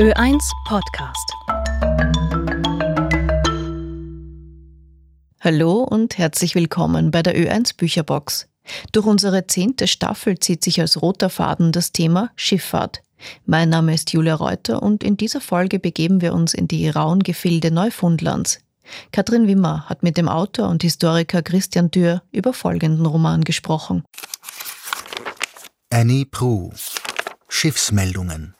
Ö1 0.00 0.50
Podcast. 0.64 1.30
Hallo 5.40 5.82
und 5.82 6.16
herzlich 6.16 6.54
willkommen 6.54 7.10
bei 7.10 7.22
der 7.22 7.36
Ö1 7.36 7.76
Bücherbox. 7.76 8.48
Durch 8.92 9.04
unsere 9.04 9.46
zehnte 9.46 9.86
Staffel 9.86 10.38
zieht 10.38 10.64
sich 10.64 10.80
als 10.80 11.02
roter 11.02 11.28
Faden 11.28 11.70
das 11.70 11.92
Thema 11.92 12.30
Schifffahrt. 12.34 13.02
Mein 13.44 13.68
Name 13.68 13.92
ist 13.92 14.10
Julia 14.14 14.36
Reuter 14.36 14.82
und 14.82 15.04
in 15.04 15.18
dieser 15.18 15.42
Folge 15.42 15.78
begeben 15.78 16.22
wir 16.22 16.32
uns 16.32 16.54
in 16.54 16.66
die 16.66 16.88
rauen 16.88 17.22
Gefilde 17.22 17.70
Neufundlands. 17.70 18.60
Katrin 19.12 19.48
Wimmer 19.48 19.86
hat 19.86 20.02
mit 20.02 20.16
dem 20.16 20.30
Autor 20.30 20.70
und 20.70 20.82
Historiker 20.82 21.42
Christian 21.42 21.90
Dürr 21.90 22.22
über 22.32 22.54
folgenden 22.54 23.04
Roman 23.04 23.44
gesprochen. 23.44 24.04
Annie 25.90 26.24
Prue 26.24 26.70
Schiffsmeldungen 27.50 28.54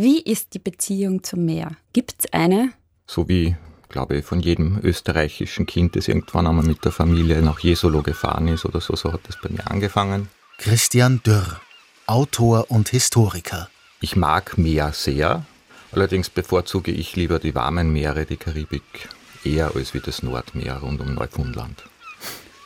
Wie 0.00 0.20
ist 0.20 0.54
die 0.54 0.60
Beziehung 0.60 1.24
zum 1.24 1.44
Meer? 1.44 1.72
Gibt's 1.92 2.32
eine? 2.32 2.70
So 3.08 3.28
wie, 3.28 3.56
glaube 3.88 4.18
ich, 4.18 4.24
von 4.24 4.38
jedem 4.38 4.78
österreichischen 4.84 5.66
Kind, 5.66 5.96
das 5.96 6.06
irgendwann 6.06 6.46
einmal 6.46 6.64
mit 6.64 6.84
der 6.84 6.92
Familie 6.92 7.42
nach 7.42 7.58
Jesolo 7.58 8.02
gefahren 8.02 8.46
ist 8.46 8.64
oder 8.64 8.80
so, 8.80 8.94
so 8.94 9.12
hat 9.12 9.22
das 9.26 9.36
bei 9.42 9.48
mir 9.48 9.68
angefangen. 9.68 10.28
Christian 10.58 11.20
Dürr 11.26 11.60
Autor 12.06 12.70
und 12.70 12.90
Historiker 12.90 13.68
Ich 14.00 14.14
mag 14.14 14.56
Meer 14.56 14.92
sehr, 14.92 15.44
allerdings 15.90 16.30
bevorzuge 16.30 16.92
ich 16.92 17.16
lieber 17.16 17.40
die 17.40 17.56
warmen 17.56 17.92
Meere, 17.92 18.24
die 18.24 18.36
Karibik, 18.36 19.08
eher 19.42 19.74
als 19.74 19.94
wie 19.94 20.00
das 20.00 20.22
Nordmeer 20.22 20.76
rund 20.76 21.00
um 21.00 21.12
Neufundland. 21.12 21.82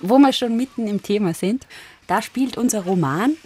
Wo 0.01 0.19
wir 0.19 0.35
schon 0.35 0.55
mitten 0.59 0.87
im 0.87 1.03
Thema 1.03 1.33
sind, 1.33 1.67
da 2.07 2.21
spielt 2.21 2.59
unser 2.59 2.85
Roman 2.85 3.37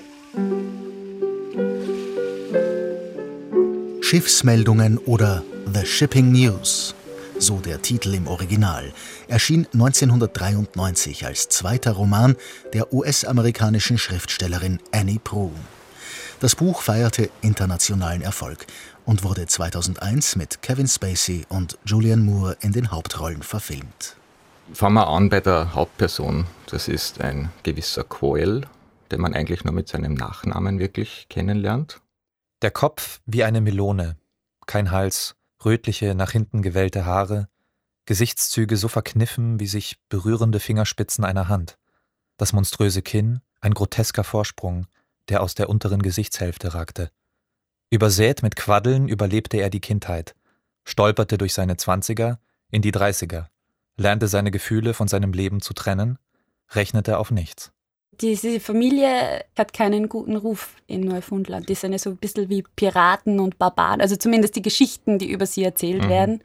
Schiffsmeldungen 4.09 4.98
oder 4.98 5.43
The 5.74 5.85
Shipping 5.85 6.30
News, 6.30 6.95
so 7.40 7.59
der 7.59 7.82
Titel 7.82 8.15
im 8.15 8.29
Original, 8.29 8.93
erschien 9.26 9.66
1993 9.73 11.26
als 11.26 11.48
zweiter 11.48 11.90
Roman 11.90 12.37
der 12.73 12.93
US-amerikanischen 12.93 13.98
Schriftstellerin 13.98 14.79
Annie 14.93 15.18
Proulx. 15.18 15.57
Das 16.38 16.54
Buch 16.54 16.82
feierte 16.82 17.30
internationalen 17.43 18.23
Erfolg 18.23 18.66
und 19.07 19.24
wurde 19.24 19.45
2001 19.45 20.37
mit 20.37 20.63
Kevin 20.63 20.87
Spacey 20.87 21.45
und 21.48 21.76
Julianne 21.85 22.23
Moore 22.23 22.59
in 22.60 22.70
den 22.70 22.93
Hauptrollen 22.93 23.43
verfilmt. 23.43 24.15
Fangen 24.73 24.95
wir 24.95 25.09
an 25.09 25.30
bei 25.30 25.41
der 25.41 25.74
Hauptperson. 25.74 26.46
Das 26.70 26.87
ist 26.87 27.20
ein 27.20 27.51
gewisser 27.65 28.04
Coyle, 28.04 28.60
den 29.10 29.20
man 29.20 29.35
eigentlich 29.35 29.65
nur 29.65 29.74
mit 29.74 29.88
seinem 29.88 30.15
Nachnamen 30.15 30.79
wirklich 30.79 31.26
kennenlernt. 31.29 32.01
Der 32.62 32.71
Kopf 32.71 33.21
wie 33.26 33.45
eine 33.45 33.60
Melone, 33.60 34.16
kein 34.66 34.90
Hals, 34.90 35.37
rötliche, 35.62 36.15
nach 36.15 36.30
hinten 36.30 36.63
gewellte 36.63 37.04
Haare, 37.04 37.48
Gesichtszüge 38.07 38.79
so 38.79 38.88
verkniffen 38.88 39.60
wie 39.60 39.66
sich 39.66 39.98
berührende 40.09 40.59
Fingerspitzen 40.59 41.24
einer 41.24 41.48
Hand, 41.48 41.76
das 42.38 42.54
monströse 42.54 43.02
Kinn, 43.02 43.40
ein 43.60 43.74
grotesker 43.74 44.24
Vorsprung, 44.24 44.87
der 45.29 45.43
aus 45.43 45.54
der 45.54 45.68
unteren 45.68 46.01
Gesichtshälfte 46.01 46.73
ragte. 46.73 47.10
Übersät 47.90 48.43
mit 48.43 48.57
Quaddeln 48.57 49.07
überlebte 49.07 49.59
er 49.59 49.68
die 49.68 49.80
Kindheit, 49.80 50.35
stolperte 50.85 51.37
durch 51.37 51.52
seine 51.52 51.76
Zwanziger 51.76 52.41
in 52.70 52.80
die 52.80 52.91
Dreißiger, 52.91 53.51
lernte 53.98 54.29
seine 54.29 54.51
Gefühle 54.51 54.95
von 54.95 55.09
seinem 55.09 55.32
Leben 55.32 55.60
zu 55.60 55.74
trennen, 55.74 56.18
rechnete 56.70 57.18
auf 57.18 57.30
nichts. 57.30 57.73
Diese 58.20 58.60
Familie 58.60 59.45
hat 59.56 59.72
keinen 59.72 60.09
guten 60.09 60.36
Ruf 60.36 60.74
in 60.86 61.02
Neufundland. 61.02 61.68
Die 61.68 61.74
sind 61.74 61.92
ja 61.92 61.98
so 61.98 62.10
ein 62.10 62.16
bisschen 62.16 62.48
wie 62.48 62.64
Piraten 62.76 63.40
und 63.40 63.58
Barbaren, 63.58 64.00
also 64.00 64.16
zumindest 64.16 64.56
die 64.56 64.62
Geschichten, 64.62 65.19
die 65.19 65.31
über 65.31 65.47
sie 65.47 65.64
erzählt 65.64 66.04
mhm. 66.04 66.08
werden. 66.08 66.42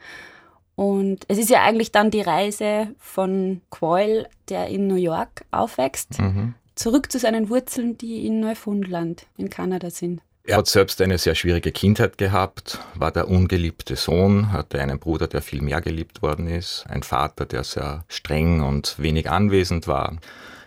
Und 0.75 1.25
es 1.27 1.37
ist 1.37 1.49
ja 1.49 1.61
eigentlich 1.61 1.91
dann 1.91 2.11
die 2.11 2.21
Reise 2.21 2.95
von 2.97 3.61
Quoyle, 3.69 4.27
der 4.49 4.67
in 4.67 4.87
New 4.87 4.95
York 4.95 5.45
aufwächst, 5.51 6.19
mhm. 6.19 6.55
zurück 6.75 7.11
zu 7.11 7.19
seinen 7.19 7.49
Wurzeln, 7.49 7.97
die 7.97 8.25
in 8.25 8.39
Neufundland, 8.39 9.25
in 9.37 9.49
Kanada 9.49 9.89
sind. 9.89 10.21
Er 10.43 10.57
hat 10.57 10.67
selbst 10.67 10.99
eine 11.01 11.19
sehr 11.19 11.35
schwierige 11.35 11.71
Kindheit 11.71 12.17
gehabt, 12.17 12.79
war 12.95 13.11
der 13.11 13.29
ungeliebte 13.29 13.95
Sohn, 13.95 14.51
hatte 14.51 14.81
einen 14.81 14.97
Bruder, 14.97 15.27
der 15.27 15.41
viel 15.43 15.61
mehr 15.61 15.81
geliebt 15.81 16.23
worden 16.23 16.47
ist, 16.47 16.83
ein 16.89 17.03
Vater, 17.03 17.45
der 17.45 17.63
sehr 17.63 18.05
streng 18.07 18.61
und 18.61 18.95
wenig 18.97 19.29
anwesend 19.29 19.87
war 19.87 20.17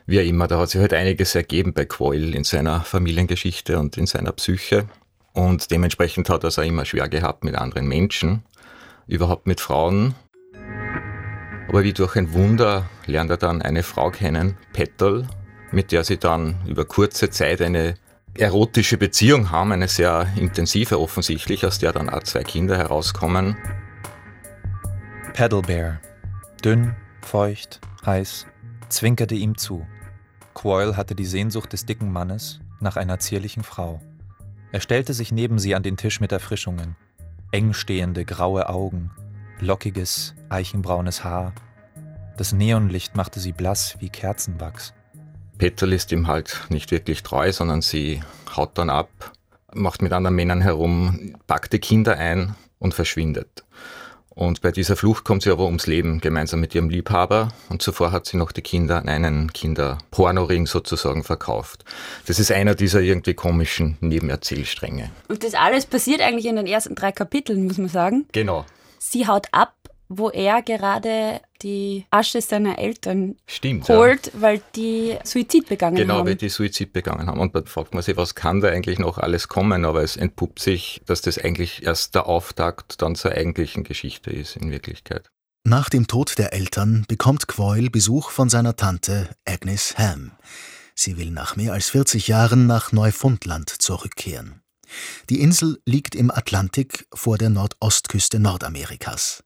wie 0.06 0.20
auch 0.20 0.24
immer, 0.24 0.46
da 0.46 0.58
hat 0.58 0.70
sich 0.70 0.80
halt 0.80 0.92
einiges 0.92 1.34
ergeben 1.34 1.72
bei 1.72 1.84
Quoyle 1.86 2.36
in 2.36 2.44
seiner 2.44 2.82
Familiengeschichte 2.82 3.78
und 3.78 3.96
in 3.96 4.06
seiner 4.06 4.32
Psyche. 4.32 4.86
Und 5.32 5.70
dementsprechend 5.70 6.28
hat 6.28 6.44
er 6.44 6.48
es 6.48 6.58
auch 6.58 6.64
immer 6.64 6.84
schwer 6.84 7.08
gehabt 7.08 7.42
mit 7.42 7.54
anderen 7.54 7.88
Menschen, 7.88 8.44
überhaupt 9.06 9.46
mit 9.46 9.60
Frauen. 9.60 10.14
Aber 11.68 11.82
wie 11.82 11.92
durch 11.92 12.16
ein 12.16 12.32
Wunder 12.34 12.88
lernt 13.06 13.30
er 13.30 13.36
dann 13.36 13.62
eine 13.62 13.82
Frau 13.82 14.10
kennen, 14.10 14.56
Petal, 14.72 15.26
mit 15.72 15.90
der 15.90 16.04
sie 16.04 16.18
dann 16.18 16.56
über 16.66 16.84
kurze 16.84 17.30
Zeit 17.30 17.60
eine 17.62 17.94
erotische 18.36 18.98
Beziehung 18.98 19.50
haben, 19.50 19.72
eine 19.72 19.88
sehr 19.88 20.28
intensive 20.36 21.00
offensichtlich, 21.00 21.64
aus 21.64 21.78
der 21.78 21.92
dann 21.92 22.10
auch 22.10 22.22
zwei 22.22 22.42
Kinder 22.42 22.76
herauskommen. 22.76 23.56
Pedal 25.32 25.62
Bear. 25.62 26.00
Dünn, 26.64 26.94
feucht, 27.22 27.80
heiß, 28.06 28.46
zwinkerte 28.88 29.34
ihm 29.34 29.56
zu. 29.58 29.86
Quoyle 30.54 30.96
hatte 30.96 31.14
die 31.14 31.26
Sehnsucht 31.26 31.72
des 31.72 31.84
dicken 31.84 32.12
Mannes 32.12 32.60
nach 32.80 32.96
einer 32.96 33.18
zierlichen 33.18 33.62
Frau. 33.62 34.00
Er 34.72 34.80
stellte 34.80 35.12
sich 35.12 35.32
neben 35.32 35.58
sie 35.58 35.74
an 35.74 35.82
den 35.82 35.96
Tisch 35.96 36.20
mit 36.20 36.32
Erfrischungen. 36.32 36.96
Eng 37.50 37.74
stehende 37.74 38.24
graue 38.24 38.68
Augen, 38.68 39.10
lockiges, 39.60 40.34
eichenbraunes 40.48 41.22
Haar. 41.22 41.52
Das 42.36 42.52
Neonlicht 42.52 43.14
machte 43.16 43.38
sie 43.40 43.52
blass 43.52 43.96
wie 44.00 44.08
Kerzenwachs. 44.08 44.94
Petal 45.58 45.92
ist 45.92 46.10
ihm 46.10 46.26
halt 46.26 46.66
nicht 46.68 46.90
wirklich 46.90 47.22
treu, 47.22 47.52
sondern 47.52 47.80
sie 47.80 48.22
haut 48.56 48.76
dann 48.76 48.90
ab, 48.90 49.32
macht 49.72 50.02
mit 50.02 50.12
anderen 50.12 50.34
Männern 50.34 50.60
herum, 50.60 51.36
packt 51.46 51.72
die 51.72 51.78
Kinder 51.78 52.16
ein 52.16 52.54
und 52.78 52.94
verschwindet. 52.94 53.64
Und 54.34 54.62
bei 54.62 54.72
dieser 54.72 54.96
Flucht 54.96 55.24
kommt 55.24 55.42
sie 55.42 55.50
aber 55.50 55.64
ums 55.64 55.86
Leben, 55.86 56.20
gemeinsam 56.20 56.60
mit 56.60 56.74
ihrem 56.74 56.88
Liebhaber. 56.88 57.48
Und 57.68 57.82
zuvor 57.82 58.10
hat 58.10 58.26
sie 58.26 58.36
noch 58.36 58.50
die 58.50 58.62
Kinder 58.62 58.98
an 58.98 59.08
einen 59.08 59.52
Kinderpornoring 59.52 60.66
sozusagen 60.66 61.22
verkauft. 61.22 61.84
Das 62.26 62.38
ist 62.38 62.50
einer 62.50 62.74
dieser 62.74 63.00
irgendwie 63.00 63.34
komischen 63.34 63.96
Nebenerzählstränge. 64.00 65.10
Und 65.28 65.44
das 65.44 65.54
alles 65.54 65.86
passiert 65.86 66.20
eigentlich 66.20 66.46
in 66.46 66.56
den 66.56 66.66
ersten 66.66 66.94
drei 66.94 67.12
Kapiteln, 67.12 67.66
muss 67.66 67.78
man 67.78 67.88
sagen. 67.88 68.26
Genau. 68.32 68.64
Sie 68.98 69.26
haut 69.26 69.46
ab 69.52 69.74
wo 70.08 70.30
er 70.30 70.62
gerade 70.62 71.40
die 71.62 72.06
Asche 72.10 72.40
seiner 72.40 72.78
Eltern 72.78 73.36
Stimmt, 73.46 73.88
holt, 73.88 74.26
ja. 74.26 74.32
weil 74.40 74.62
die 74.76 75.16
Suizid 75.24 75.68
begangen 75.68 75.96
genau, 75.96 76.14
haben. 76.14 76.18
Genau, 76.18 76.30
weil 76.30 76.36
die 76.36 76.48
Suizid 76.48 76.92
begangen 76.92 77.26
haben. 77.26 77.40
Und 77.40 77.54
dann 77.54 77.66
fragt 77.66 77.94
man 77.94 78.02
sich, 78.02 78.16
was 78.16 78.34
kann 78.34 78.60
da 78.60 78.68
eigentlich 78.68 78.98
noch 78.98 79.18
alles 79.18 79.48
kommen? 79.48 79.84
Aber 79.84 80.02
es 80.02 80.16
entpuppt 80.16 80.58
sich, 80.58 81.02
dass 81.06 81.22
das 81.22 81.38
eigentlich 81.38 81.84
erst 81.84 82.14
der 82.14 82.26
Auftakt 82.26 83.00
dann 83.00 83.14
zur 83.14 83.32
eigentlichen 83.32 83.84
Geschichte 83.84 84.30
ist 84.30 84.56
in 84.56 84.70
Wirklichkeit. 84.70 85.30
Nach 85.66 85.88
dem 85.88 86.06
Tod 86.06 86.36
der 86.36 86.52
Eltern 86.52 87.06
bekommt 87.08 87.48
Quoyle 87.48 87.88
Besuch 87.88 88.30
von 88.30 88.50
seiner 88.50 88.76
Tante 88.76 89.30
Agnes 89.46 89.96
Ham. 89.96 90.32
Sie 90.94 91.16
will 91.16 91.30
nach 91.30 91.56
mehr 91.56 91.72
als 91.72 91.90
40 91.90 92.28
Jahren 92.28 92.66
nach 92.66 92.92
Neufundland 92.92 93.70
zurückkehren. 93.70 94.60
Die 95.30 95.40
Insel 95.40 95.80
liegt 95.86 96.14
im 96.14 96.30
Atlantik 96.30 97.06
vor 97.12 97.38
der 97.38 97.50
Nordostküste 97.50 98.38
Nordamerikas. 98.38 99.43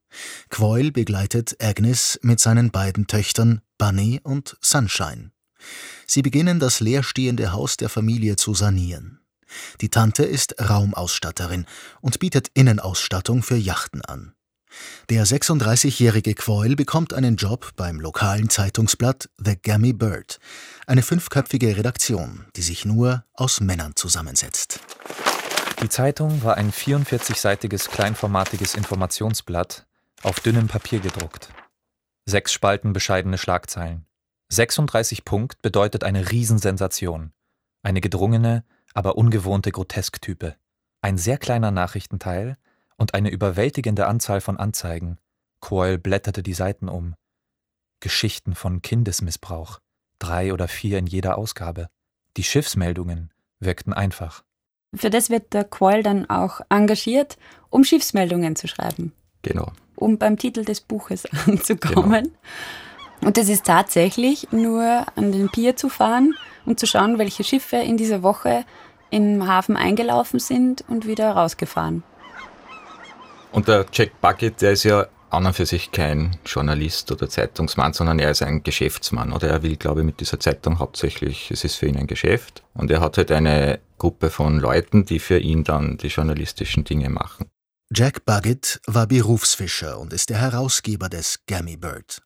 Quoyle 0.51 0.93
begleitet 0.93 1.57
Agnes 1.61 2.19
mit 2.23 2.41
seinen 2.41 2.71
beiden 2.71 3.07
Töchtern 3.07 3.61
Bunny 3.79 4.21
und 4.23 4.57
Sunshine. 4.61 5.31
Sie 6.07 6.23
beginnen 6.23 6.61
das 6.61 6.81
leerstehende 6.81 7.53
Haus 7.53 7.77
der 7.77 7.89
Familie 7.89 8.37
zu 8.37 8.55
sanieren. 8.55 9.21
Die 9.81 9.89
Tante 9.89 10.25
ist 10.25 10.57
Raumausstatterin 10.61 11.67
und 12.01 12.19
bietet 12.19 12.49
Innenausstattung 12.55 13.43
für 13.43 13.57
Yachten 13.57 14.03
an. 14.03 14.35
Der 15.09 15.27
36-jährige 15.27 16.35
Quoyle 16.35 16.77
bekommt 16.77 17.15
einen 17.15 17.37
Job 17.37 17.73
beim 17.77 18.01
lokalen 18.01 18.51
Zeitungsblatt 18.51 19.31
The 19.39 19.57
Gammy 19.61 19.95
Bird, 19.95 20.39
eine 20.87 21.03
fünfköpfige 21.03 21.77
Redaktion, 21.77 22.47
die 22.57 22.63
sich 22.63 22.85
nur 22.85 23.25
aus 23.33 23.61
Männern 23.61 23.97
zusammensetzt. 23.97 24.81
Die 25.83 25.89
Zeitung 25.89 26.43
war 26.43 26.57
ein 26.57 26.73
44-seitiges 26.73 27.89
kleinformatiges 27.89 28.75
Informationsblatt, 28.75 29.87
auf 30.23 30.41
dünnem 30.41 30.69
Papier 30.69 31.01
gedruckt. 31.01 31.53
Sechs 32.27 32.53
Spalten 32.53 32.93
bescheidene 32.93 33.39
Schlagzeilen. 33.39 34.07
36 34.51 35.25
Punkt 35.25 35.63
bedeutet 35.63 36.05
eine 36.05 36.31
Riesensensation. 36.31 37.33
Eine 37.83 38.01
gedrungene, 38.01 38.65
aber 38.95 39.17
ungewohnte 39.17 39.71
Grotesktype. 39.71 40.57
Ein 41.01 41.19
sehr 41.19 41.39
kleiner 41.39 41.71
Nachrichtenteil 41.71 42.57
und 42.97 43.15
eine 43.15 43.31
überwältigende 43.31 44.07
Anzahl 44.07 44.41
von 44.41 44.59
Anzeigen. 44.59 45.19
Coyle 45.61 45.99
blätterte 45.99 46.43
die 46.43 46.55
Seiten 46.55 46.89
um. 46.89 47.15
Geschichten 48.01 48.55
von 48.55 48.83
Kindesmissbrauch. 48.83 49.79
Drei 50.19 50.53
oder 50.53 50.69
vier 50.69 50.99
in 50.99 51.07
jeder 51.07 51.39
Ausgabe. 51.39 51.89
Die 52.37 52.45
Schiffsmeldungen 52.45 53.33
wirkten 53.61 53.93
einfach. 53.93 54.45
Für 54.95 55.11
das 55.11 55.31
wird 55.31 55.53
der 55.53 55.65
Quoll 55.65 56.03
dann 56.03 56.29
auch 56.29 56.61
engagiert, 56.71 57.37
um 57.71 57.85
Schiffsmeldungen 57.85 58.57
zu 58.57 58.69
schreiben. 58.69 59.13
Genau. 59.43 59.73
Um 59.99 60.19
beim 60.19 60.39
Titel 60.39 60.65
des 60.65 60.81
Buches 60.81 61.25
anzukommen. 61.47 62.25
Genau. 62.25 63.29
Und 63.29 63.37
das 63.37 63.49
ist 63.49 63.67
tatsächlich 63.67 64.49
nur 64.53 65.05
an 65.17 65.33
den 65.33 65.49
Pier 65.49 65.77
zu 65.77 65.89
fahren 65.89 66.35
und 66.67 66.79
zu 66.79 66.87
schauen, 66.87 67.19
welche 67.19 67.43
Schiffe 67.43 67.77
in 67.77 67.97
dieser 67.97 68.23
Woche 68.23 68.65
im 69.11 69.47
Hafen 69.47 69.77
eingelaufen 69.77 70.39
sind 70.39 70.85
und 70.89 71.07
wieder 71.07 71.33
rausgefahren. 71.33 72.03
Und 73.51 73.67
der 73.67 73.87
Jack 73.93 74.21
Bucket, 74.21 74.61
der 74.61 74.73
ist 74.73 74.85
ja 74.85 75.07
an 75.31 75.47
und 75.47 75.55
für 75.55 75.67
sich 75.67 75.91
kein 75.91 76.37
Journalist 76.45 77.11
oder 77.13 77.29
Zeitungsmann, 77.29 77.93
sondern 77.93 78.19
er 78.19 78.31
ist 78.31 78.43
ein 78.43 78.63
Geschäftsmann. 78.63 79.33
Oder 79.33 79.49
er 79.49 79.63
will, 79.63 79.77
glaube 79.77 80.01
ich, 80.01 80.07
mit 80.07 80.21
dieser 80.21 80.41
Zeitung 80.41 80.79
hauptsächlich, 80.79 81.51
es 81.51 81.65
ist 81.65 81.77
für 81.77 81.87
ihn 81.87 81.97
ein 81.97 82.07
Geschäft. 82.07 82.63
Und 82.75 82.91
er 82.91 83.01
hat 83.01 83.19
halt 83.19 83.33
eine 83.33 83.81
Gruppe 83.99 84.31
von 84.31 84.59
Leuten, 84.59 85.05
die 85.05 85.19
für 85.19 85.39
ihn 85.39 85.65
dann 85.65 85.99
die 85.99 86.09
journalistischen 86.09 86.85
Dinge 86.85 87.11
machen. 87.11 87.51
Jack 87.91 88.27
Buggett 88.27 88.83
war 88.87 89.07
Berufsfischer 89.07 89.99
und 89.99 90.13
ist 90.13 90.29
der 90.29 90.39
Herausgeber 90.39 91.09
des 91.09 91.47
Gammy 91.47 91.79
Bird. 91.79 92.21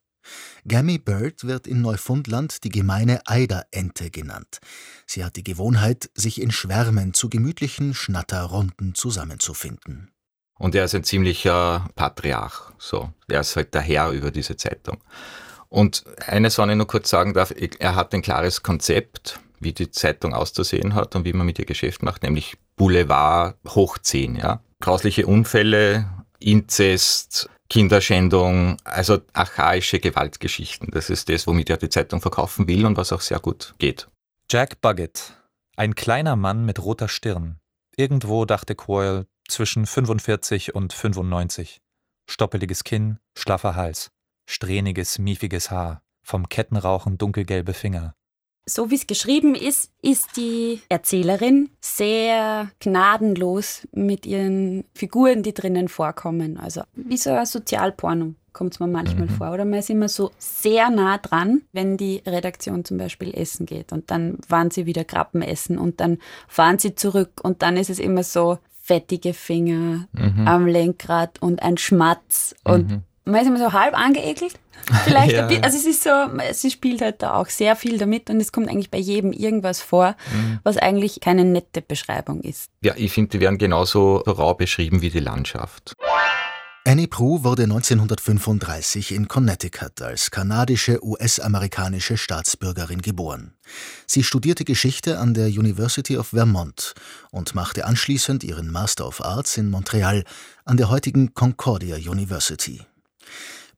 Gammy 0.67 0.99
Bird 0.99 1.45
wird 1.45 1.69
in 1.69 1.81
Neufundland 1.81 2.65
die 2.65 2.69
gemeine 2.69 3.21
Eiderente 3.27 4.11
genannt. 4.11 4.59
Sie 5.07 5.25
hat 5.25 5.37
die 5.37 5.45
Gewohnheit, 5.45 6.11
sich 6.15 6.41
in 6.41 6.51
Schwärmen 6.51 7.15
zu 7.15 7.29
gemütlichen 7.29 7.95
Schnatterrunden 7.95 8.97
zusammenzufinden. 8.97 10.11
Und 10.59 10.75
er 10.75 10.87
ist 10.87 10.97
ein 10.97 11.05
ziemlicher 11.05 11.89
Patriarch. 11.95 12.73
So, 12.79 13.13
er 13.29 13.41
ist 13.43 13.55
halt 13.55 13.73
der 13.73 13.83
Herr 13.83 14.11
über 14.11 14.33
diese 14.33 14.57
Zeitung. 14.57 14.99
Und 15.69 16.05
eines, 16.27 16.59
wenn 16.59 16.71
ich 16.71 16.77
nur 16.77 16.89
kurz 16.89 17.09
sagen 17.09 17.35
darf, 17.35 17.55
er 17.79 17.95
hat 17.95 18.13
ein 18.15 18.23
klares 18.23 18.65
Konzept, 18.65 19.39
wie 19.61 19.73
die 19.73 19.93
Zeitung 19.93 20.35
auszusehen 20.35 20.97
hat 20.97 21.15
und 21.15 21.25
wie 21.25 21.33
man 21.33 21.47
mit 21.47 21.61
ihr 21.61 21.67
Geschäft 21.67 22.03
macht, 22.03 22.25
nämlich 22.25 22.57
Boulevard 22.75 23.57
hoch 23.69 23.99
10, 23.99 24.35
ja. 24.35 24.61
Grausliche 24.83 25.29
Unfälle, 25.29 26.11
Inzest, 26.41 27.49
Kinderschändung, 27.71 28.79
also 28.83 29.21
archaische 29.33 30.01
Gewaltgeschichten. 30.01 30.91
Das 30.91 31.09
ist 31.09 31.29
das, 31.29 31.47
womit 31.47 31.71
er 31.71 31.77
die 31.77 31.89
Zeitung 31.89 32.21
verkaufen 32.21 32.67
will 32.67 32.85
und 32.85 32.97
was 32.97 33.13
auch 33.13 33.21
sehr 33.21 33.39
gut 33.39 33.77
geht. 33.79 34.09
Jack 34.51 34.81
Buggett, 34.81 35.35
ein 35.77 35.95
kleiner 35.95 36.35
Mann 36.35 36.65
mit 36.65 36.83
roter 36.83 37.07
Stirn. 37.07 37.61
Irgendwo, 37.97 38.45
dachte 38.45 38.75
Quoyle, 38.75 39.29
zwischen 39.49 39.87
45 39.87 40.75
und 40.75 40.93
95. 40.93 41.81
Stoppeliges 42.29 42.83
Kinn, 42.83 43.21
schlaffer 43.39 43.77
Hals, 43.77 44.11
strähniges, 44.51 45.21
miefiges 45.21 45.71
Haar, 45.71 46.03
vom 46.25 46.49
Kettenrauchen 46.49 47.19
dunkelgelbe 47.19 47.73
Finger. 47.73 48.17
So 48.65 48.91
wie 48.91 48.95
es 48.95 49.09
geschrieben 49.09 49.57
ist, 49.57 49.91
ist 50.03 50.37
die 50.37 50.81
Erzählerin 50.89 51.71
sehr 51.81 52.71
gnadenlos 52.79 53.89
mit 53.93 54.25
ihren 54.25 54.85
Figuren, 54.95 55.43
die 55.43 55.53
drinnen 55.53 55.89
vorkommen. 55.89 56.59
Also 56.59 56.83
wie 56.95 57.17
so 57.17 57.31
ein 57.31 57.45
Sozialporno 57.45 58.35
kommt 58.53 58.75
es 58.75 58.81
mir 58.81 58.87
manchmal 58.87 59.27
mhm. 59.27 59.31
vor. 59.31 59.53
Oder 59.53 59.65
man 59.65 59.81
ist 59.81 59.91
immer 59.91 60.09
so 60.09 60.31
sehr 60.39 60.91
nah 60.91 61.19
dran, 61.19 61.63
wenn 61.73 61.97
die 61.97 62.23
Redaktion 62.25 62.85
zum 62.85 62.99
Beispiel 62.99 63.35
essen 63.35 63.67
geht. 63.67 63.93
Und 63.93 64.11
dann 64.11 64.39
waren 64.49 64.71
sie 64.71 64.87
wieder 64.87 65.05
Krabben 65.05 65.43
essen 65.43 65.79
und 65.79 66.01
dann 66.01 66.19
fahren 66.47 66.79
sie 66.79 66.95
zurück. 66.95 67.41
Und 67.43 67.63
dann 67.63 67.77
ist 67.77 67.91
es 67.91 67.99
immer 67.99 68.23
so 68.23 68.59
fettige 68.81 69.35
Finger 69.35 70.07
mhm. 70.13 70.47
am 70.47 70.67
Lenkrad 70.67 71.41
und 71.43 71.63
ein 71.63 71.79
Schmatz. 71.79 72.55
Und 72.65 72.91
mhm 72.91 73.03
man 73.25 73.41
ist 73.41 73.47
immer 73.47 73.59
so 73.59 73.73
halb 73.73 73.97
angeekelt. 73.97 74.55
Vielleicht 75.05 75.33
ja. 75.33 75.47
also 75.47 75.79
es 75.79 75.87
ist 75.87 76.03
so, 76.03 76.11
sie 76.53 76.71
spielt 76.71 77.01
halt 77.01 77.23
da 77.23 77.35
auch 77.35 77.49
sehr 77.49 77.77
viel 77.77 77.99
damit 77.99 78.31
und 78.31 78.41
es 78.41 78.53
kommt 78.53 78.69
eigentlich 78.69 78.91
bei 78.91 78.99
jedem 78.99 79.33
irgendwas 79.33 79.81
vor, 79.81 80.17
mhm. 80.33 80.59
was 80.65 80.77
eigentlich 80.77 81.21
keine 81.21 81.45
nette 81.45 81.83
Beschreibung 81.83 82.41
ist. 82.41 82.71
Ja, 82.83 82.95
ich 82.97 83.13
finde, 83.13 83.31
die 83.31 83.41
werden 83.41 83.59
genauso 83.59 84.17
rau 84.19 84.55
beschrieben 84.55 85.03
wie 85.03 85.11
die 85.11 85.21
Landschaft. 85.21 85.95
Annie 86.85 87.07
Prue 87.07 87.45
wurde 87.45 87.63
1935 87.63 89.13
in 89.13 89.29
Connecticut 89.29 90.03
als 90.03 90.33
kanadische 90.33 90.99
US-amerikanische 91.05 92.17
Staatsbürgerin 92.17 93.03
geboren. 93.03 93.55
Sie 94.05 94.25
studierte 94.25 94.65
Geschichte 94.65 95.21
an 95.21 95.33
der 95.33 95.47
University 95.47 96.19
of 96.19 96.29
Vermont 96.29 96.95
und 97.31 97.55
machte 97.55 97.85
anschließend 97.85 98.43
ihren 98.43 98.69
Master 98.69 99.07
of 99.07 99.25
Arts 99.25 99.59
in 99.59 99.71
Montreal 99.71 100.25
an 100.65 100.77
der 100.77 100.91
heutigen 100.91 101.35
Concordia 101.35 101.95
University. 101.97 102.81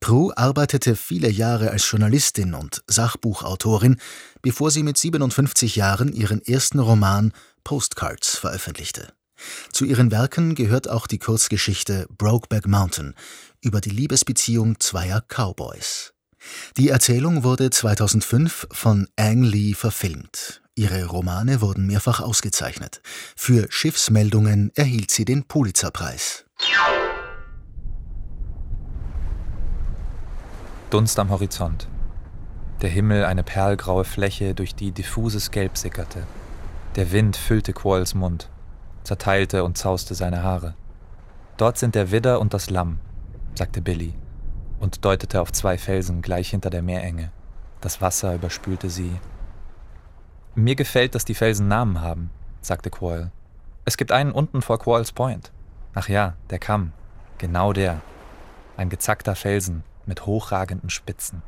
Prue 0.01 0.37
arbeitete 0.37 0.97
viele 0.97 1.31
Jahre 1.31 1.71
als 1.71 1.91
Journalistin 1.91 2.55
und 2.55 2.83
Sachbuchautorin, 2.87 3.97
bevor 4.43 4.71
sie 4.71 4.83
mit 4.83 4.99
57 4.99 5.77
Jahren 5.77 6.13
ihren 6.13 6.43
ersten 6.43 6.79
Roman 6.79 7.33
Postcards 7.65 8.37
veröffentlichte. 8.37 9.15
Zu 9.73 9.85
ihren 9.85 10.11
Werken 10.11 10.55
gehört 10.55 10.89
auch 10.89 11.07
die 11.07 11.19
Kurzgeschichte 11.19 12.07
Brokeback 12.19 12.67
Mountain 12.67 13.15
über 13.63 13.81
die 13.81 13.91
Liebesbeziehung 13.91 14.79
zweier 14.79 15.23
Cowboys. 15.23 16.13
Die 16.77 16.91
Erzählung 16.91 17.43
wurde 17.43 17.71
2005 17.71 18.69
von 18.71 19.09
Ang 19.17 19.43
Lee 19.43 19.75
verfilmt. 19.75 20.63
Ihre 20.75 21.05
Romane 21.07 21.61
wurden 21.61 21.87
mehrfach 21.87 22.21
ausgezeichnet. 22.21 23.01
Für 23.37 23.67
Schiffsmeldungen 23.71 24.71
erhielt 24.75 25.11
sie 25.11 25.25
den 25.25 25.45
Pulitzerpreis. 25.45 26.45
Dunst 30.95 31.19
am 31.19 31.31
Horizont. 31.31 31.89
Der 32.81 32.89
Himmel 32.89 33.25
eine 33.25 33.43
perlgraue 33.43 34.05
Fläche, 34.05 34.55
durch 34.55 34.77
die 34.77 34.93
diffuses 34.93 35.51
Gelb 35.51 35.77
sickerte. 35.77 36.23
Der 36.95 37.11
Wind 37.11 37.37
füllte 37.37 37.73
Qualls 37.73 38.15
Mund, 38.15 38.49
zerteilte 39.03 39.65
und 39.65 39.77
zauste 39.77 40.15
seine 40.15 40.45
Haare. 40.45 40.77
Dort 41.57 41.79
sind 41.79 41.97
der 41.97 42.13
Widder 42.13 42.39
und 42.39 42.55
das 42.55 42.71
Lamm, 42.71 43.01
sagte 43.57 43.83
Billy 43.83 44.15
und 44.79 45.05
deutete 45.05 45.41
auf 45.41 45.51
zwei 45.51 45.79
Felsen 45.79 46.23
gleich 46.23 46.51
hinter 46.51 46.71
der 46.71 46.83
Meerenge. 46.83 47.33
Das 47.81 48.01
Wasser 48.01 48.37
überspülte 48.37 48.89
sie. 48.89 49.19
Mir 50.55 50.77
gefällt, 50.77 51.17
dass 51.17 51.25
die 51.25 51.35
Felsen 51.35 51.67
Namen 51.67 52.03
haben, 52.03 52.31
sagte 52.61 52.91
Quoyle. 52.91 53.33
Es 53.85 53.97
gibt 53.97 54.13
einen 54.13 54.31
unten 54.31 54.63
vor 54.63 54.79
Quoyles 54.79 55.11
Point. 55.11 55.51
Ach 55.93 56.09
ja, 56.09 56.35
der 56.51 56.61
Kamm. 56.61 56.93
Genau 57.39 57.73
der. 57.73 58.01
Ein 58.77 58.91
gezackter 58.91 59.35
Felsen, 59.35 59.83
mit 60.07 60.27
hochragenden 60.27 60.91
Spitzen. 60.91 61.43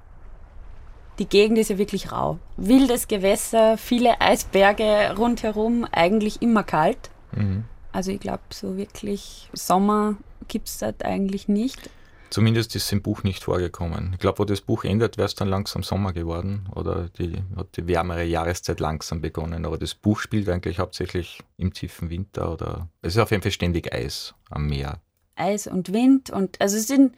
Die 1.19 1.27
Gegend 1.27 1.57
ist 1.59 1.71
ja 1.71 1.79
wirklich 1.79 2.13
rau. 2.13 2.39
Wildes 2.57 3.09
Gewässer, 3.09 3.79
viele 3.79 4.21
Eisberge 4.21 5.15
rundherum, 5.17 5.87
eigentlich 5.91 6.43
immer 6.43 6.63
kalt. 6.63 7.11
Mhm. 7.33 7.65
Also 7.93 8.11
ich 8.11 8.21
glaube, 8.21 8.43
so 8.51 8.77
wirklich 8.77 9.49
Sommer 9.55 10.17
gibt 10.49 10.69
es 10.69 10.79
dort 10.79 11.05
eigentlich 11.05 11.49
nicht. 11.49 11.89
Zumindest 12.29 12.75
ist 12.77 12.85
es 12.85 12.93
im 12.93 13.03
Buch 13.03 13.23
nicht 13.23 13.45
vorgekommen. 13.45 14.11
Ich 14.13 14.19
glaube, 14.19 14.41
wo 14.41 14.45
das 14.45 14.61
Buch 14.61 14.85
endet, 14.85 15.17
wäre 15.17 15.27
es 15.27 15.35
dann 15.35 15.49
langsam 15.49 15.83
Sommer 15.83 16.13
geworden 16.13 16.69
oder 16.75 17.09
die, 17.19 17.43
hat 17.57 17.77
die 17.77 17.87
wärmere 17.87 18.25
Jahreszeit 18.25 18.81
langsam 18.81 19.21
begonnen. 19.21 19.65
Aber 19.65 19.79
das 19.79 19.95
Buch 19.95 20.21
spielt 20.21 20.49
eigentlich 20.49 20.79
hauptsächlich 20.79 21.43
im 21.57 21.73
tiefen 21.73 22.11
Winter 22.11 22.53
oder 22.53 22.89
es 23.01 23.15
ist 23.15 23.23
auf 23.23 23.31
jeden 23.31 23.43
Fall 23.43 23.53
ständig 23.53 23.95
Eis 23.95 24.35
am 24.51 24.67
Meer. 24.67 25.01
Eis 25.37 25.67
und 25.67 25.93
Wind 25.93 26.31
und 26.31 26.61
also 26.61 26.77
es 26.77 26.89
sind 26.89 27.15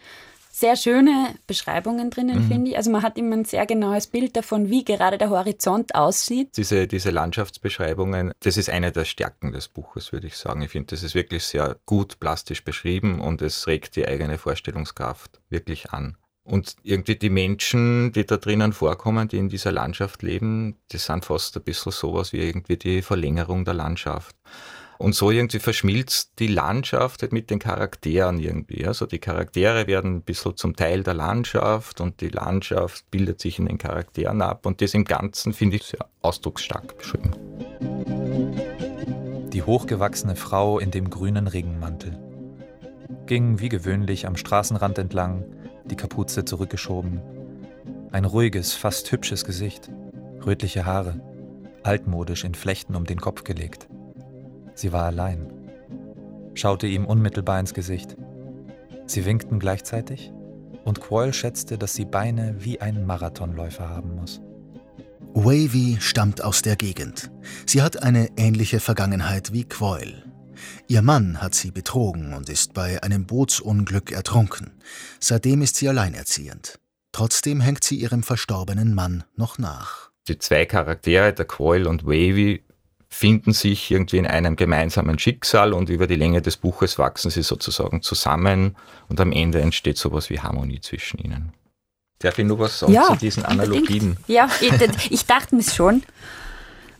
sehr 0.58 0.76
schöne 0.76 1.34
Beschreibungen 1.46 2.10
drinnen, 2.10 2.44
mhm. 2.44 2.48
finde 2.48 2.70
ich. 2.70 2.76
Also 2.76 2.90
man 2.90 3.02
hat 3.02 3.16
immer 3.16 3.36
ein 3.36 3.44
sehr 3.44 3.64
genaues 3.64 4.08
Bild 4.08 4.36
davon, 4.36 4.70
wie 4.70 4.84
gerade 4.84 5.16
der 5.16 5.30
Horizont 5.30 5.94
aussieht. 5.94 6.56
Diese, 6.56 6.88
diese 6.88 7.10
Landschaftsbeschreibungen, 7.10 8.32
das 8.40 8.56
ist 8.56 8.68
eine 8.68 8.90
der 8.90 9.04
Stärken 9.04 9.52
des 9.52 9.68
Buches, 9.68 10.12
würde 10.12 10.26
ich 10.26 10.36
sagen. 10.36 10.62
Ich 10.62 10.70
finde, 10.70 10.88
das 10.94 11.04
ist 11.04 11.14
wirklich 11.14 11.44
sehr 11.44 11.76
gut 11.86 12.18
plastisch 12.18 12.64
beschrieben 12.64 13.20
und 13.20 13.40
es 13.40 13.66
regt 13.68 13.94
die 13.94 14.08
eigene 14.08 14.36
Vorstellungskraft 14.38 15.40
wirklich 15.48 15.92
an. 15.92 16.16
Und 16.42 16.76
irgendwie 16.82 17.16
die 17.16 17.30
Menschen, 17.30 18.10
die 18.12 18.24
da 18.24 18.38
drinnen 18.38 18.72
vorkommen, 18.72 19.28
die 19.28 19.36
in 19.36 19.50
dieser 19.50 19.70
Landschaft 19.70 20.22
leben, 20.22 20.76
die 20.90 20.96
sind 20.96 21.24
fast 21.24 21.56
ein 21.56 21.62
bisschen 21.62 21.92
sowas 21.92 22.32
wie 22.32 22.38
irgendwie 22.38 22.78
die 22.78 23.02
Verlängerung 23.02 23.64
der 23.64 23.74
Landschaft. 23.74 24.34
Und 24.98 25.14
so 25.14 25.30
irgendwie 25.30 25.60
verschmilzt 25.60 26.32
die 26.40 26.48
Landschaft 26.48 27.22
halt 27.22 27.32
mit 27.32 27.50
den 27.50 27.60
Charakteren 27.60 28.40
irgendwie. 28.40 28.84
Also 28.84 29.06
die 29.06 29.20
Charaktere 29.20 29.86
werden 29.86 30.16
ein 30.16 30.22
bisschen 30.22 30.56
zum 30.56 30.74
Teil 30.74 31.04
der 31.04 31.14
Landschaft 31.14 32.00
und 32.00 32.20
die 32.20 32.28
Landschaft 32.28 33.08
bildet 33.12 33.40
sich 33.40 33.60
in 33.60 33.66
den 33.66 33.78
Charakteren 33.78 34.42
ab. 34.42 34.66
Und 34.66 34.82
das 34.82 34.94
im 34.94 35.04
Ganzen 35.04 35.52
finde 35.52 35.76
ich 35.76 35.84
sehr 35.84 36.04
ausdrucksstark 36.22 36.98
beschrieben. 36.98 37.30
Die 39.52 39.62
hochgewachsene 39.62 40.34
Frau 40.34 40.80
in 40.80 40.90
dem 40.90 41.10
grünen 41.10 41.46
Regenmantel 41.46 42.18
ging 43.26 43.60
wie 43.60 43.68
gewöhnlich 43.68 44.26
am 44.26 44.36
Straßenrand 44.36 44.98
entlang, 44.98 45.44
die 45.84 45.96
Kapuze 45.96 46.44
zurückgeschoben. 46.44 47.20
Ein 48.10 48.24
ruhiges, 48.24 48.72
fast 48.72 49.12
hübsches 49.12 49.44
Gesicht, 49.44 49.90
rötliche 50.44 50.86
Haare, 50.86 51.20
altmodisch 51.84 52.42
in 52.44 52.54
Flechten 52.54 52.96
um 52.96 53.04
den 53.04 53.20
Kopf 53.20 53.44
gelegt. 53.44 53.88
Sie 54.78 54.92
war 54.92 55.06
allein, 55.06 55.50
schaute 56.54 56.86
ihm 56.86 57.04
unmittelbar 57.04 57.58
ins 57.58 57.74
Gesicht. 57.74 58.16
Sie 59.06 59.24
winkten 59.24 59.58
gleichzeitig 59.58 60.32
und 60.84 61.00
Quoyle 61.00 61.32
schätzte, 61.32 61.78
dass 61.78 61.94
sie 61.94 62.04
Beine 62.04 62.54
wie 62.60 62.80
ein 62.80 63.04
Marathonläufer 63.04 63.88
haben 63.88 64.14
muss. 64.14 64.40
Wavy 65.34 65.96
stammt 65.98 66.44
aus 66.44 66.62
der 66.62 66.76
Gegend. 66.76 67.32
Sie 67.66 67.82
hat 67.82 68.04
eine 68.04 68.28
ähnliche 68.36 68.78
Vergangenheit 68.78 69.52
wie 69.52 69.64
Quoyle. 69.64 70.22
Ihr 70.86 71.02
Mann 71.02 71.42
hat 71.42 71.56
sie 71.56 71.72
betrogen 71.72 72.32
und 72.32 72.48
ist 72.48 72.72
bei 72.72 73.02
einem 73.02 73.26
Bootsunglück 73.26 74.12
ertrunken. 74.12 74.80
Seitdem 75.18 75.60
ist 75.60 75.74
sie 75.74 75.88
alleinerziehend. 75.88 76.78
Trotzdem 77.10 77.60
hängt 77.60 77.82
sie 77.82 77.96
ihrem 77.96 78.22
verstorbenen 78.22 78.94
Mann 78.94 79.24
noch 79.34 79.58
nach. 79.58 80.10
Die 80.28 80.38
zwei 80.38 80.66
Charaktere, 80.66 81.32
der 81.32 81.46
Quoyle 81.46 81.88
und 81.88 82.04
Wavy, 82.04 82.62
finden 83.08 83.52
sich 83.52 83.90
irgendwie 83.90 84.18
in 84.18 84.26
einem 84.26 84.56
gemeinsamen 84.56 85.18
Schicksal 85.18 85.72
und 85.72 85.88
über 85.88 86.06
die 86.06 86.14
Länge 86.14 86.42
des 86.42 86.56
Buches 86.56 86.98
wachsen 86.98 87.30
sie 87.30 87.42
sozusagen 87.42 88.02
zusammen 88.02 88.76
und 89.08 89.20
am 89.20 89.32
Ende 89.32 89.60
entsteht 89.60 89.96
sowas 89.96 90.30
wie 90.30 90.40
Harmonie 90.40 90.80
zwischen 90.80 91.18
ihnen. 91.18 91.52
Darf 92.18 92.38
ich 92.38 92.44
nur 92.44 92.58
was 92.58 92.80
sagen 92.80 92.92
Ja, 92.92 93.04
zu 93.04 93.16
diesen 93.16 93.44
Analogien? 93.44 94.16
Ja, 94.26 94.48
ich, 94.60 95.10
ich 95.10 95.26
dachte 95.26 95.54
mir 95.54 95.62
schon. 95.62 96.02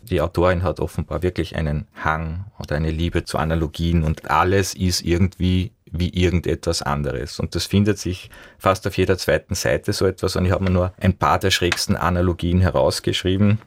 Die 0.03 0.21
Autorin 0.21 0.63
hat 0.63 0.81
offenbar 0.81 1.23
wirklich 1.23 1.57
einen 1.57 1.87
Hang 2.03 2.47
oder 2.59 2.77
eine 2.77 2.91
Liebe 2.91 3.25
zu 3.25 3.37
Analogien 3.37 4.05
und 4.05 4.31
alles 4.31 4.75
ist 4.75 5.03
irgendwie 5.03 5.73
wie 5.91 6.11
irgendetwas 6.11 6.83
anderes. 6.83 7.41
Und 7.41 7.55
das 7.55 7.67
findet 7.67 7.99
sich 7.99 8.31
fast 8.59 8.87
auf 8.87 8.97
jeder 8.97 9.19
zweiten 9.19 9.55
Seite 9.55 9.93
so 9.93 10.07
etwas. 10.07 10.37
Und 10.37 10.45
ich 10.45 10.53
habe 10.53 10.65
mir 10.65 10.71
nur 10.71 10.93
ein 10.99 11.15
paar 11.15 11.39
der 11.39 11.51
schrägsten 11.51 11.97
Analogien 11.97 12.61
herausgeschrieben. 12.61 13.59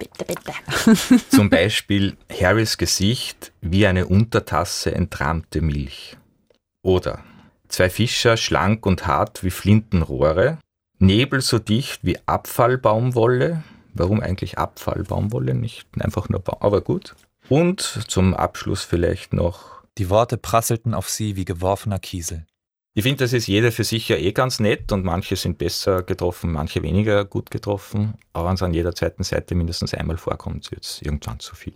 Bitte, 0.00 0.24
bitte. 0.24 1.20
Zum 1.30 1.50
Beispiel 1.50 2.16
Harrys 2.32 2.78
Gesicht 2.78 3.52
wie 3.60 3.86
eine 3.86 4.06
Untertasse 4.06 4.94
entrahmte 4.94 5.60
Milch. 5.60 6.16
Oder 6.82 7.22
zwei 7.68 7.90
Fischer 7.90 8.38
schlank 8.38 8.86
und 8.86 9.06
hart 9.06 9.44
wie 9.44 9.50
Flintenrohre, 9.50 10.58
Nebel 10.98 11.42
so 11.42 11.58
dicht 11.58 12.00
wie 12.02 12.18
Abfallbaumwolle. 12.24 13.62
Warum 13.92 14.20
eigentlich 14.20 14.56
Abfallbaumwolle, 14.56 15.54
nicht 15.54 15.86
einfach 15.98 16.30
nur 16.30 16.40
Baum, 16.40 16.58
aber 16.60 16.80
gut. 16.80 17.14
Und 17.50 17.80
zum 18.08 18.34
Abschluss 18.34 18.84
vielleicht 18.84 19.34
noch, 19.34 19.82
Die 19.98 20.08
Worte 20.08 20.38
prasselten 20.38 20.94
auf 20.94 21.10
sie 21.10 21.36
wie 21.36 21.44
geworfener 21.44 21.98
Kiesel. 21.98 22.46
Ich 22.92 23.04
finde, 23.04 23.24
das 23.24 23.32
ist 23.32 23.46
jeder 23.46 23.70
für 23.70 23.84
sich 23.84 24.08
ja 24.08 24.16
eh 24.16 24.32
ganz 24.32 24.58
nett 24.58 24.90
und 24.90 25.04
manche 25.04 25.36
sind 25.36 25.58
besser 25.58 26.02
getroffen, 26.02 26.52
manche 26.52 26.82
weniger 26.82 27.24
gut 27.24 27.50
getroffen. 27.50 28.14
Aber 28.32 28.48
wenn 28.48 28.54
es 28.54 28.62
an 28.62 28.74
jeder 28.74 28.94
zweiten 28.94 29.22
Seite 29.22 29.54
mindestens 29.54 29.94
einmal 29.94 30.16
vorkommt, 30.16 30.70
wird 30.72 30.84
es 30.84 31.00
irgendwann 31.00 31.38
zu 31.38 31.54
viel. 31.54 31.74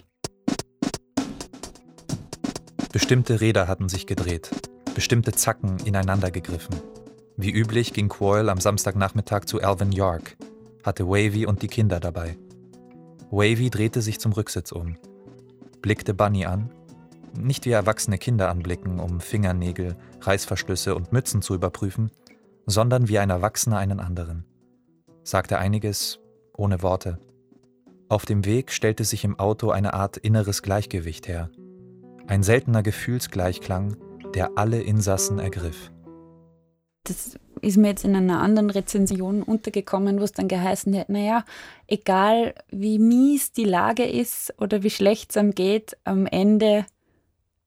Bestimmte 2.93 3.41
Räder 3.41 3.69
hatten 3.69 3.89
sich 3.89 4.07
gedreht, 4.07 4.51
bestimmte 4.95 5.33
Zacken 5.33 5.79
ineinander 5.85 6.31
gegriffen. 6.31 6.75
Wie 7.37 7.51
üblich 7.51 7.93
ging 7.93 8.09
Quoyle 8.09 8.51
am 8.51 8.61
Samstagnachmittag 8.61 9.45
zu 9.47 9.61
Alvin 9.61 9.93
York, 9.93 10.37
hatte 10.85 11.07
Wavy 11.07 11.47
und 11.47 11.63
die 11.63 11.69
Kinder 11.69 12.01
dabei. 12.01 12.37
Wavy 13.31 13.71
drehte 13.71 14.03
sich 14.03 14.21
zum 14.21 14.33
Rücksitz 14.33 14.73
um, 14.73 14.97
blickte 15.81 16.15
Bunny 16.15 16.45
an, 16.45 16.71
nicht 17.37 17.67
wie 17.67 17.71
erwachsene 17.71 18.19
Kinder 18.19 18.49
anblicken, 18.49 19.01
um 19.01 19.21
Fingernägel, 19.21 19.97
Reißverschlüsse 20.21 20.95
und 20.95 21.13
Mützen 21.13 21.43
zu 21.43 21.55
überprüfen, 21.55 22.11
sondern 22.67 23.09
wie 23.09 23.19
ein 23.19 23.31
Erwachsener 23.31 23.79
einen 23.79 24.01
anderen. 24.01 24.45
Sagte 25.23 25.59
einiges 25.59 26.21
ohne 26.57 26.83
Worte. 26.83 27.19
Auf 28.09 28.27
dem 28.27 28.45
Weg 28.45 28.71
stellte 28.71 29.05
sich 29.05 29.25
im 29.25 29.39
Auto 29.39 29.71
eine 29.71 29.95
Art 29.95 30.17
inneres 30.17 30.63
Gleichgewicht 30.63 31.27
her. 31.27 31.51
Ein 32.27 32.43
seltener 32.43 32.83
Gefühlsgleichklang, 32.83 33.97
der 34.35 34.53
alle 34.57 34.83
Insassen 34.83 35.39
ergriff. 35.39 35.91
Das 37.05 37.39
ist 37.61 37.77
mir 37.77 37.89
jetzt 37.89 38.05
in 38.05 38.15
einer 38.15 38.41
anderen 38.41 38.71
Rezension 38.71 39.43
untergekommen, 39.43 40.21
wo 40.21 40.25
es 40.25 40.33
dann 40.33 40.49
geheißen 40.49 40.97
hat, 40.99 41.09
naja, 41.09 41.45
egal 41.87 42.55
wie 42.71 42.99
mies 42.99 43.53
die 43.53 43.65
Lage 43.65 44.05
ist 44.05 44.55
oder 44.59 44.83
wie 44.83 44.91
schlecht 44.91 45.31
es 45.31 45.37
einem 45.37 45.55
geht, 45.55 45.97
am 46.05 46.27
Ende 46.27 46.87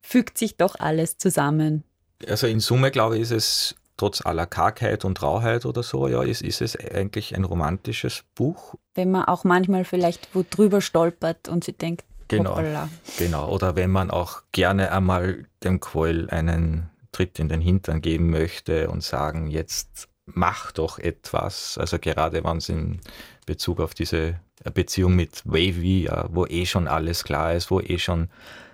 fügt 0.08 0.38
sich 0.38 0.56
doch 0.56 0.76
alles 0.80 1.18
zusammen. 1.18 1.84
Also 2.28 2.48
in 2.48 2.62
Summe, 2.62 2.92
glaube 2.92 3.18
ich, 3.18 3.24
ist 3.24 3.32
es 3.32 3.76
trotz 3.98 4.26
aller 4.26 4.46
Kargheit 4.46 5.04
und 5.04 5.22
Rauheit 5.22 5.66
oder 5.66 5.84
so, 5.84 6.08
ja, 6.08 6.24
ist, 6.24 6.42
ist 6.42 6.62
es 6.62 6.78
eigentlich 6.78 7.36
ein 7.36 7.44
romantisches 7.44 8.24
Buch. 8.34 8.76
Wenn 8.96 9.12
man 9.12 9.26
auch 9.26 9.44
manchmal 9.44 9.84
vielleicht 9.84 10.30
wo 10.34 10.46
drüber 10.50 10.82
stolpert 10.82 11.50
und 11.50 11.64
sich 11.64 11.78
denkt, 11.78 12.06
Genau. 12.30 12.52
hoppala. 12.52 12.90
Genau. 13.18 13.50
Oder 13.50 13.76
wenn 13.76 13.90
man 13.90 14.12
auch 14.12 14.44
gerne 14.52 14.92
einmal 14.92 15.46
dem 15.64 15.80
Quoll 15.80 16.30
einen 16.30 16.90
Tritt 17.12 17.40
in 17.40 17.50
den 17.50 17.62
Hintern 17.62 18.02
geben 18.02 18.30
möchte 18.30 18.90
und 18.90 19.04
sagen, 19.04 19.48
jetzt 19.48 20.08
mach 20.26 20.72
doch 20.72 21.00
etwas. 21.00 21.78
Also 21.78 22.00
gerade 22.00 22.44
wenn 22.44 22.58
es 22.58 22.70
in 22.70 23.00
Bezug 23.46 23.80
auf 23.80 23.94
diese 23.94 24.40
Beziehung 24.74 25.16
mit 25.16 25.42
Wavy, 25.46 26.04
ja, 26.06 26.28
wo 26.30 26.46
eh 26.46 26.66
schon 26.66 26.88
alles 26.88 27.24
klar 27.24 27.54
ist, 27.54 27.72
wo 27.72 27.80
eh 27.80 27.98
schon 27.98 28.30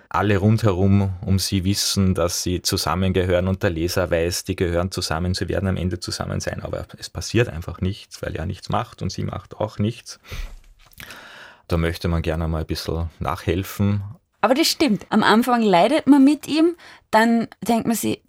alle 0.08 0.36
rundherum 0.38 1.10
um 1.24 1.38
sie 1.38 1.64
wissen, 1.64 2.14
dass 2.14 2.42
sie 2.42 2.62
zusammengehören 2.62 3.48
und 3.48 3.62
der 3.62 3.70
Leser 3.70 4.10
weiß, 4.10 4.44
die 4.44 4.56
gehören 4.56 4.90
zusammen, 4.90 5.34
sie 5.34 5.48
werden 5.48 5.68
am 5.68 5.76
Ende 5.76 5.98
zusammen 6.00 6.40
sein, 6.40 6.62
aber 6.62 6.86
es 6.98 7.10
passiert 7.10 7.48
einfach 7.48 7.80
nichts, 7.80 8.22
weil 8.22 8.36
er 8.36 8.46
nichts 8.46 8.68
macht 8.68 9.02
und 9.02 9.10
sie 9.10 9.24
macht 9.24 9.56
auch 9.56 9.78
nichts. 9.78 10.20
Da 11.68 11.76
möchte 11.76 12.08
man 12.08 12.22
gerne 12.22 12.46
mal 12.48 12.60
ein 12.60 12.66
bisschen 12.66 13.08
nachhelfen. 13.18 14.02
Aber 14.40 14.54
das 14.54 14.68
stimmt. 14.68 15.06
Am 15.08 15.22
Anfang 15.22 15.62
leidet 15.62 16.06
man 16.06 16.22
mit 16.22 16.46
ihm, 16.46 16.76
dann 17.10 17.48
denkt 17.66 17.86
man 17.86 17.96
sich, 17.96 18.20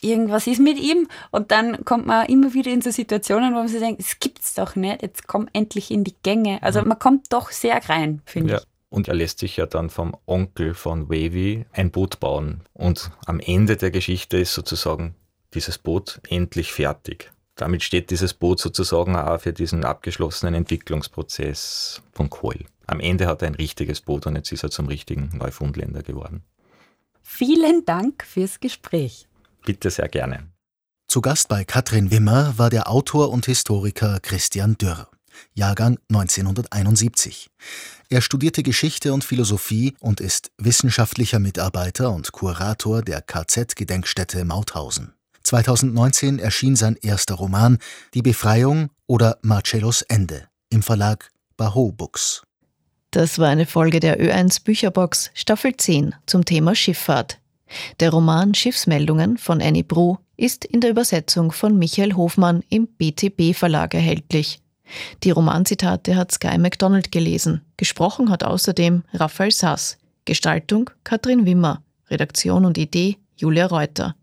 irgendwas 0.00 0.46
ist 0.46 0.60
mit 0.60 0.78
ihm 0.78 1.08
und 1.30 1.50
dann 1.50 1.84
kommt 1.84 2.06
man 2.06 2.26
immer 2.26 2.54
wieder 2.54 2.70
in 2.70 2.80
so 2.82 2.90
Situationen, 2.90 3.52
wo 3.52 3.58
man 3.58 3.68
sich 3.68 3.80
denkt, 3.80 4.00
es 4.00 4.18
gibt's 4.20 4.54
doch 4.54 4.76
nicht, 4.76 5.02
jetzt 5.02 5.26
komm 5.28 5.48
endlich 5.52 5.90
in 5.90 6.04
die 6.04 6.14
Gänge. 6.22 6.62
Also 6.62 6.82
man 6.82 6.98
kommt 6.98 7.32
doch 7.32 7.50
sehr 7.50 7.88
rein, 7.88 8.22
finde 8.24 8.52
Ja. 8.54 8.58
ich. 8.58 8.64
Und 8.92 9.08
er 9.08 9.14
lässt 9.14 9.38
sich 9.38 9.56
ja 9.56 9.64
dann 9.64 9.88
vom 9.88 10.14
Onkel 10.26 10.74
von 10.74 11.08
Wavy 11.08 11.64
ein 11.72 11.90
Boot 11.90 12.20
bauen. 12.20 12.60
Und 12.74 13.10
am 13.24 13.40
Ende 13.40 13.78
der 13.78 13.90
Geschichte 13.90 14.36
ist 14.36 14.52
sozusagen 14.52 15.14
dieses 15.54 15.78
Boot 15.78 16.20
endlich 16.28 16.74
fertig. 16.74 17.32
Damit 17.54 17.82
steht 17.82 18.10
dieses 18.10 18.34
Boot 18.34 18.60
sozusagen 18.60 19.16
auch 19.16 19.40
für 19.40 19.54
diesen 19.54 19.86
abgeschlossenen 19.86 20.52
Entwicklungsprozess 20.52 22.02
von 22.12 22.28
Coil. 22.28 22.66
Am 22.86 23.00
Ende 23.00 23.28
hat 23.28 23.40
er 23.40 23.48
ein 23.48 23.54
richtiges 23.54 24.02
Boot 24.02 24.26
und 24.26 24.36
jetzt 24.36 24.52
ist 24.52 24.62
er 24.62 24.70
zum 24.70 24.88
richtigen 24.88 25.30
Neufundländer 25.38 26.02
geworden. 26.02 26.42
Vielen 27.22 27.86
Dank 27.86 28.26
fürs 28.26 28.60
Gespräch. 28.60 29.26
Bitte 29.64 29.88
sehr 29.88 30.08
gerne. 30.08 30.48
Zu 31.08 31.22
Gast 31.22 31.48
bei 31.48 31.64
Katrin 31.64 32.10
Wimmer 32.10 32.58
war 32.58 32.68
der 32.68 32.90
Autor 32.90 33.30
und 33.30 33.46
Historiker 33.46 34.20
Christian 34.20 34.76
Dürr, 34.76 35.08
Jahrgang 35.54 35.98
1971. 36.08 37.50
Er 38.08 38.20
studierte 38.20 38.62
Geschichte 38.62 39.12
und 39.12 39.24
Philosophie 39.24 39.94
und 40.00 40.20
ist 40.20 40.52
wissenschaftlicher 40.58 41.38
Mitarbeiter 41.38 42.12
und 42.12 42.32
Kurator 42.32 43.02
der 43.02 43.22
KZ-Gedenkstätte 43.22 44.44
Mauthausen. 44.44 45.14
2019 45.42 46.38
erschien 46.38 46.76
sein 46.76 46.96
erster 47.00 47.34
Roman 47.34 47.78
Die 48.14 48.22
Befreiung 48.22 48.90
oder 49.06 49.38
Marcellos 49.42 50.02
Ende 50.02 50.48
im 50.70 50.82
Verlag 50.82 51.30
Baho 51.56 51.92
Books. 51.92 52.42
Das 53.10 53.38
war 53.38 53.48
eine 53.48 53.66
Folge 53.66 54.00
der 54.00 54.20
Ö1 54.20 54.64
Bücherbox 54.64 55.30
Staffel 55.34 55.76
10 55.76 56.14
zum 56.26 56.46
Thema 56.46 56.74
Schifffahrt. 56.74 57.38
Der 58.00 58.10
Roman 58.10 58.54
Schiffsmeldungen 58.54 59.36
von 59.36 59.60
Annie 59.60 59.84
Bru 59.84 60.16
ist 60.36 60.64
in 60.64 60.80
der 60.80 60.90
Übersetzung 60.90 61.52
von 61.52 61.78
Michael 61.78 62.14
Hofmann 62.14 62.62
im 62.70 62.86
BTB 62.86 63.54
Verlag 63.54 63.94
erhältlich. 63.94 64.61
Die 65.24 65.30
Romanzitate 65.30 66.16
hat 66.16 66.32
Sky 66.32 66.58
MacDonald 66.58 67.12
gelesen. 67.12 67.62
Gesprochen 67.76 68.30
hat 68.30 68.44
außerdem 68.44 69.04
Raphael 69.12 69.50
Sass. 69.50 69.98
Gestaltung 70.24 70.90
Katrin 71.04 71.46
Wimmer. 71.46 71.82
Redaktion 72.10 72.64
und 72.64 72.78
Idee 72.78 73.16
Julia 73.36 73.66
Reuter. 73.66 74.14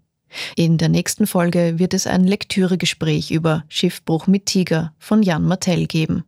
In 0.56 0.78
der 0.78 0.90
nächsten 0.90 1.28
Folge 1.28 1.80
wird 1.80 1.94
es 1.94 2.06
ein 2.06 2.24
Lektüregespräch 2.24 3.32
über 3.32 3.64
Schiffbruch 3.68 4.28
mit 4.28 4.46
Tiger 4.46 4.94
von 5.00 5.24
Jan 5.24 5.44
Martell 5.44 5.88
geben. 5.88 6.24